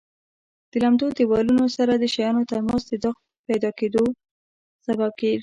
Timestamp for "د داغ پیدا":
2.87-3.69